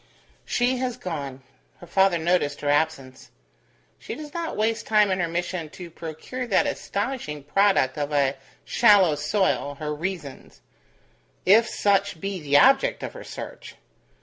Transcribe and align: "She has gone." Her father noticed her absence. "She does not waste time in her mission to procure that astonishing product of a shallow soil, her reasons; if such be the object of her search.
"She 0.45 0.77
has 0.77 0.97
gone." 0.97 1.43
Her 1.79 1.85
father 1.85 2.17
noticed 2.17 2.61
her 2.61 2.69
absence. 2.69 3.29
"She 3.99 4.15
does 4.15 4.33
not 4.33 4.57
waste 4.57 4.87
time 4.87 5.11
in 5.11 5.19
her 5.19 5.27
mission 5.27 5.69
to 5.77 5.91
procure 5.91 6.47
that 6.47 6.65
astonishing 6.65 7.43
product 7.43 7.99
of 7.99 8.11
a 8.11 8.35
shallow 8.65 9.13
soil, 9.13 9.75
her 9.75 9.93
reasons; 9.93 10.61
if 11.45 11.69
such 11.69 12.19
be 12.19 12.39
the 12.41 12.57
object 12.57 13.03
of 13.03 13.13
her 13.13 13.23
search. 13.23 13.75